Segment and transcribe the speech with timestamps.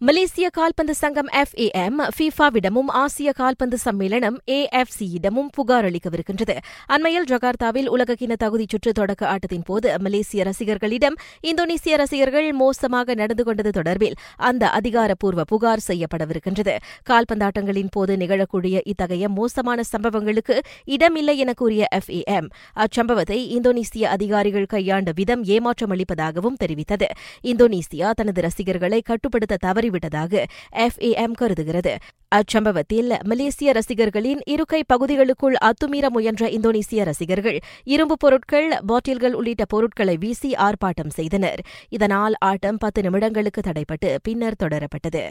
[0.00, 6.56] மலேசிய கால்பந்து சங்கம் எஃப்ஏஎம் ஃபீஃபாவிடமும் ஆசிய கால்பந்து சம்மேளனம் ஏஎஃப்சியிடமும் புகார் அளிக்கவிருக்கின்றது.
[6.86, 13.70] அண்மையில் ஜகார்த்தாவில் உலகக்கிண தகுதிச் சுற்று தொடக்க ஆட்டத்தின் போது மலேசிய ரசிகர்களிடம் இந்தோனேசிய ரசிகர்கள் மோசமாக நடந்து கொண்டது
[13.80, 16.76] தொடர்பில் அந்த அதிகாரப்பூர்வ புகார் செய்யப்படவிருக்கின்றது.
[17.10, 25.44] கால்பந்தாட்டங்களின் போது நிகழக்கூடிய இத்தகைய மோசமான சம்பவங்களுக்கு இடமில்லை என கூறிய எஃப்ஏஎம் அச்சம்பவத்தை இந்தோனேசிய அதிகாரிகள் கையாண்ட விதம்
[25.44, 27.10] ஏமாற்றம் அளிப்பதாகவும் தெரிவித்தது.
[27.42, 30.44] இந்தோனேசியா தனது ரசிகர்களை கட்டுப்படுத்த தவறி விட்டதாக
[30.76, 31.94] எஃப்ஏஎம் கருதுகிறது.
[32.28, 40.52] அச்சம்பவத்தில் மலேசிய ரசிகர்களின் இருக்கை பகுதிகளுக்குள் அத்துமீற முயன்ற இந்தோனேசிய ரசிகர்கள் இரும்பு பொருட்கள் பாட்டில்கள் உள்ளிட்ட பொருட்களை வீசி
[40.52, 41.60] ஆர்ப்பாட்டம் செய்தனர்.
[41.88, 45.24] இதனால் ஆட்டம் பத்து நிமிடங்களுக்கு தடைப்பட்டு பின்னர் தொடரப்பட்டது.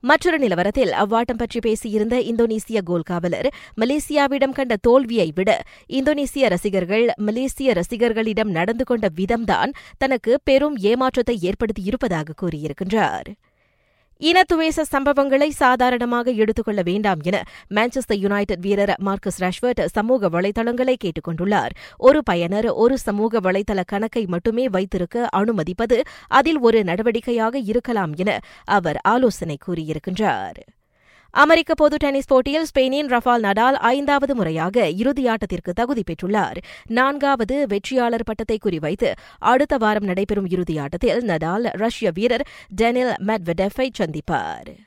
[0.00, 5.50] மற்றொரு நிலவரத்தில் அவ்வாட்டம் பற்றி பேசியிருந்த இந்தோனேசிய கோல் காவலர் மலேசியாவிடம் கண்ட தோல்வியை விட
[5.88, 13.28] இந்தோனேசிய ரசிகர்கள் மலேசிய ரசிகர்களிடம் நடந்து கொண்ட விதம்தான் தனக்கு பெரும் ஏமாற்றத்தை ஏற்படுத்தியிருப்பதாக கூறியிருக்கின்றார்.
[14.20, 17.42] இனத்துவேச சம்பவங்களை சாதாரணமாக எடுத்துக்கொள்ள வேண்டாம் என
[17.74, 24.26] மான்செஸ்டர் யுனைடெட் வீரர் மார்க்கஸ் ராஷ்வர்ட் சமூக வலைதளங்களை கேட்டுக் கொண்டுள்ளார் ஒரு பயனர் ஒரு சமூக வலைதள கணக்கை
[24.26, 30.60] மட்டுமே வைத்திருக்க அனுமதிப்பது அதில் ஒரு நடவடிக்கையாக இருக்கலாம் என அவர் ஆலோசனை கூறியிருக்கின்றார்.
[31.30, 36.56] அமெரிக்க பொது டென்னிஸ் போட்டியில் ஸ்பெயினின் ரஃபால் நடால் ஐந்தாவது முறையாக இறுதியாட்டத்திற்கு தகுதி பெற்றுள்ளார்.
[36.86, 44.85] நான்காவது வெற்றியாளர் பட்டத்தை குறிவைத்து அடுத்த வாரம் நடைபெறும் இறுதியாட்டத்தில் நடால் ரஷ்ய வீரர் டெனில் மெட்வெடெஃபை சந்திப்பார்.